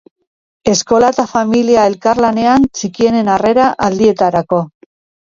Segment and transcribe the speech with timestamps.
[0.71, 4.69] Eskola eta familia elkarlanean txikienen harrera aldietarako.